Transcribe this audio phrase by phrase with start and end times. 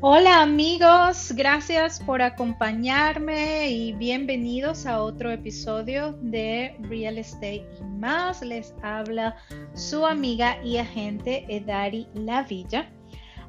[0.00, 8.40] Hola amigos, gracias por acompañarme y bienvenidos a otro episodio de Real Estate y más.
[8.40, 9.34] Les habla
[9.74, 12.88] su amiga y agente Edari Lavilla.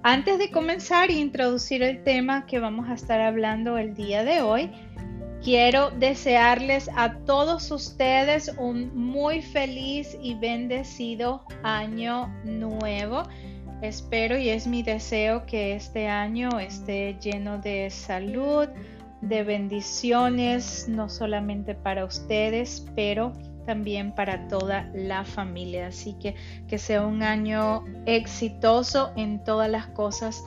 [0.01, 4.41] Antes de comenzar e introducir el tema que vamos a estar hablando el día de
[4.41, 4.71] hoy,
[5.43, 13.21] quiero desearles a todos ustedes un muy feliz y bendecido año nuevo.
[13.81, 18.67] Espero y es mi deseo que este año esté lleno de salud,
[19.21, 23.31] de bendiciones, no solamente para ustedes, pero
[23.65, 25.87] también para toda la familia.
[25.87, 26.35] Así que
[26.67, 30.43] que sea un año exitoso en todas las cosas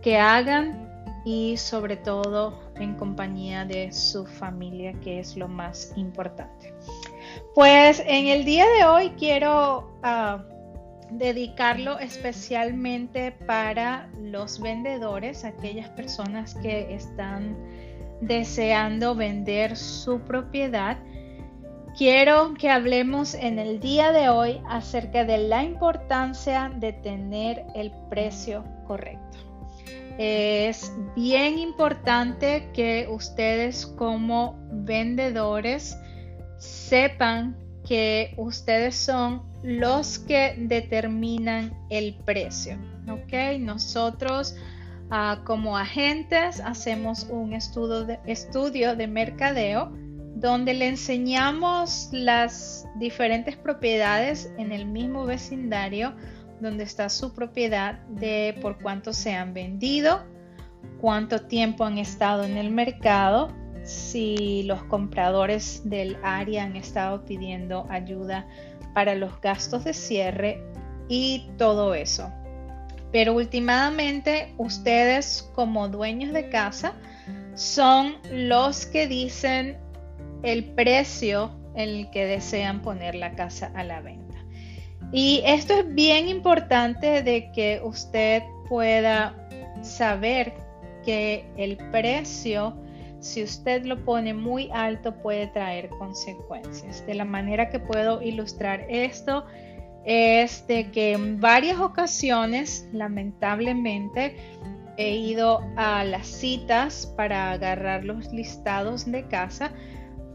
[0.00, 0.88] que hagan
[1.26, 6.72] y sobre todo en compañía de su familia, que es lo más importante.
[7.54, 9.92] Pues en el día de hoy quiero...
[10.02, 10.49] Uh,
[11.12, 17.56] dedicarlo especialmente para los vendedores, aquellas personas que están
[18.20, 20.98] deseando vender su propiedad.
[21.96, 27.90] Quiero que hablemos en el día de hoy acerca de la importancia de tener el
[28.08, 29.38] precio correcto.
[30.18, 35.96] Es bien importante que ustedes como vendedores
[36.58, 37.56] sepan
[37.90, 42.78] que ustedes son los que determinan el precio.
[43.58, 44.54] Nosotros
[45.10, 49.90] ah, como agentes hacemos un estudio de, estudio de mercadeo
[50.36, 56.14] donde le enseñamos las diferentes propiedades en el mismo vecindario
[56.60, 60.22] donde está su propiedad de por cuánto se han vendido,
[61.00, 63.52] cuánto tiempo han estado en el mercado,
[63.90, 68.46] si los compradores del área han estado pidiendo ayuda
[68.94, 70.62] para los gastos de cierre
[71.08, 72.32] y todo eso.
[73.12, 76.94] Pero últimamente ustedes como dueños de casa
[77.54, 79.76] son los que dicen
[80.42, 84.38] el precio en el que desean poner la casa a la venta.
[85.12, 89.34] Y esto es bien importante de que usted pueda
[89.82, 90.54] saber
[91.04, 92.76] que el precio
[93.20, 97.06] si usted lo pone muy alto puede traer consecuencias.
[97.06, 99.44] De la manera que puedo ilustrar esto
[100.04, 104.36] es de que en varias ocasiones, lamentablemente,
[104.96, 109.72] he ido a las citas para agarrar los listados de casa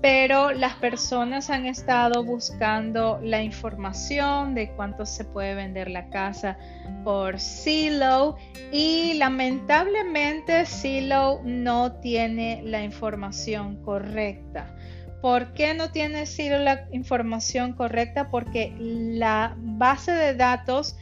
[0.05, 6.59] pero las personas han estado buscando la información de cuánto se puede vender la casa
[7.03, 8.35] por Zillow
[8.71, 14.75] y lamentablemente Zillow no tiene la información correcta.
[15.23, 18.29] ¿Por qué no tiene Zillow la información correcta?
[18.29, 20.95] Porque la base de datos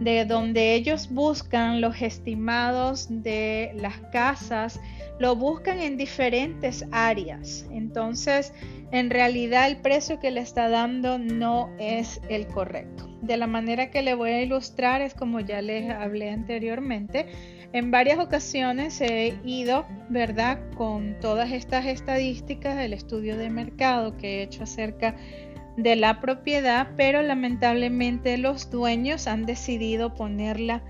[0.00, 4.78] de donde ellos buscan los estimados de las casas
[5.20, 7.66] lo buscan en diferentes áreas.
[7.70, 8.54] Entonces,
[8.90, 13.06] en realidad el precio que le está dando no es el correcto.
[13.20, 17.26] De la manera que le voy a ilustrar es como ya les hablé anteriormente.
[17.74, 20.58] En varias ocasiones he ido, ¿verdad?
[20.74, 25.16] Con todas estas estadísticas del estudio de mercado que he hecho acerca
[25.76, 30.82] de la propiedad, pero lamentablemente los dueños han decidido ponerla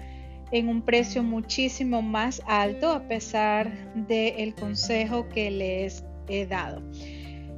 [0.53, 6.83] en un precio muchísimo más alto a pesar del consejo que les he dado.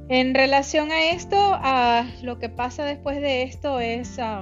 [0.09, 4.41] En relación a esto, a lo que pasa después de esto es, ah,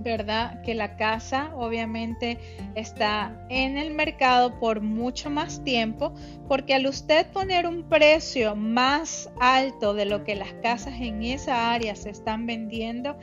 [0.00, 0.62] ¿verdad?
[0.62, 2.38] Que la casa obviamente
[2.74, 6.14] está en el mercado por mucho más tiempo,
[6.48, 11.72] porque al usted poner un precio más alto de lo que las casas en esa
[11.72, 13.16] área se están vendiendo,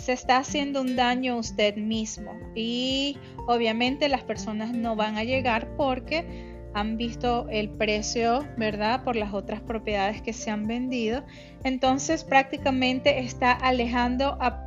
[0.00, 5.24] se está haciendo un daño a usted mismo y obviamente las personas no van a
[5.24, 9.02] llegar porque han visto el precio, ¿verdad?
[9.04, 11.24] Por las otras propiedades que se han vendido.
[11.64, 14.66] Entonces prácticamente está alejando a,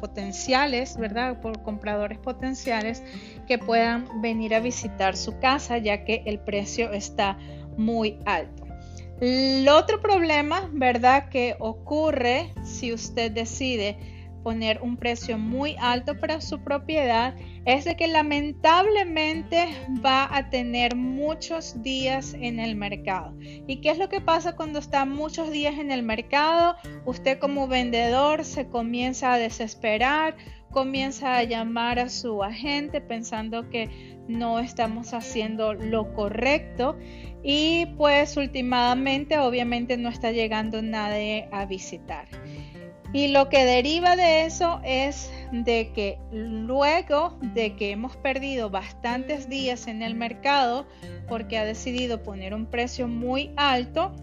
[0.00, 1.40] potenciales, ¿verdad?
[1.40, 3.02] Por compradores potenciales
[3.46, 7.38] que puedan venir a visitar su casa ya que el precio está
[7.78, 8.61] muy alto.
[9.20, 11.28] El otro problema, ¿verdad?
[11.28, 13.96] Que ocurre si usted decide
[14.42, 19.68] poner un precio muy alto para su propiedad es de que lamentablemente
[20.04, 23.34] va a tener muchos días en el mercado.
[23.40, 26.76] ¿Y qué es lo que pasa cuando está muchos días en el mercado?
[27.04, 30.36] Usted como vendedor se comienza a desesperar,
[30.72, 36.96] comienza a llamar a su agente pensando que no estamos haciendo lo correcto
[37.44, 42.26] y pues últimamente obviamente no está llegando nadie a visitar.
[43.12, 49.50] Y lo que deriva de eso es de que luego de que hemos perdido bastantes
[49.50, 50.86] días en el mercado
[51.28, 54.14] porque ha decidido poner un precio muy alto,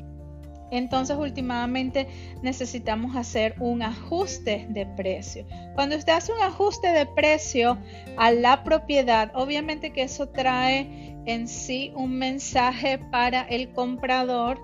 [0.71, 2.07] entonces últimamente
[2.41, 5.45] necesitamos hacer un ajuste de precio.
[5.75, 7.77] Cuando usted hace un ajuste de precio
[8.17, 14.59] a la propiedad, obviamente que eso trae en sí un mensaje para el comprador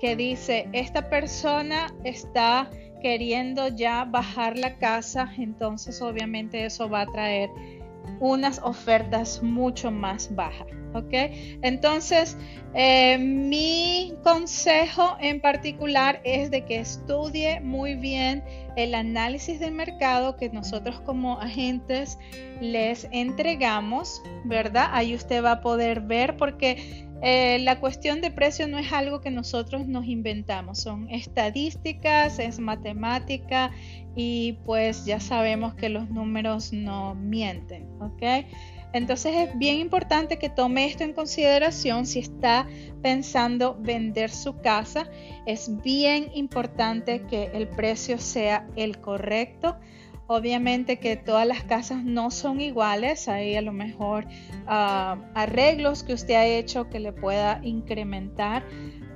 [0.00, 2.70] que dice, esta persona está
[3.00, 7.50] queriendo ya bajar la casa, entonces obviamente eso va a traer
[8.20, 10.66] unas ofertas mucho más bajas.
[10.94, 11.12] ¿Ok?
[11.62, 12.38] Entonces,
[12.74, 18.42] eh, mi consejo en particular es de que estudie muy bien
[18.76, 22.18] el análisis del mercado que nosotros como agentes
[22.60, 24.88] les entregamos, ¿verdad?
[24.92, 29.20] Ahí usted va a poder ver porque eh, la cuestión de precio no es algo
[29.20, 33.70] que nosotros nos inventamos, son estadísticas, es matemática
[34.14, 38.46] y pues ya sabemos que los números no mienten, ¿ok?
[38.92, 42.66] Entonces es bien importante que tome esto en consideración si está
[43.02, 45.06] pensando vender su casa.
[45.44, 49.76] Es bien importante que el precio sea el correcto
[50.28, 54.26] Obviamente que todas las casas no son iguales, hay a lo mejor
[54.66, 58.64] ah, arreglos que usted ha hecho que le pueda incrementar,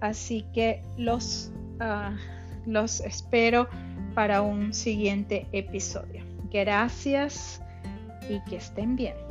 [0.00, 1.50] Así que los,
[1.80, 2.16] ah,
[2.66, 3.68] los espero
[4.14, 6.24] para un siguiente episodio.
[6.50, 7.60] Gracias
[8.28, 9.25] y que estén bien.